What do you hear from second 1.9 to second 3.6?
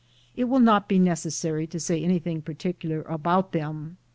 anything par ticukr about